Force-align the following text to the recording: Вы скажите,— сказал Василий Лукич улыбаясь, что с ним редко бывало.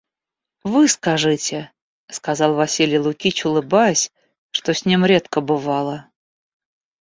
Вы 0.63 0.87
скажите,— 0.87 1.71
сказал 2.09 2.55
Василий 2.55 2.97
Лукич 2.97 3.45
улыбаясь, 3.45 4.11
что 4.49 4.73
с 4.73 4.83
ним 4.85 5.05
редко 5.05 5.41
бывало. 5.41 6.09